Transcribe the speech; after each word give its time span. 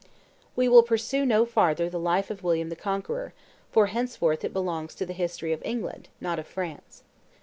We 0.55 0.67
will 0.67 0.81
pursue 0.81 1.27
no 1.27 1.45
farther 1.45 1.87
the 1.87 1.99
life 1.99 2.31
of 2.31 2.41
William 2.43 2.69
the 2.69 2.75
Conqueror: 2.75 3.35
for 3.71 3.85
henceforth 3.85 4.43
it 4.43 4.51
belongs 4.51 4.95
to 4.95 5.05
the 5.05 5.13
history 5.13 5.53
of 5.53 5.61
England, 5.63 6.09
not 6.19 6.39
of 6.39 6.47
France. 6.47 7.03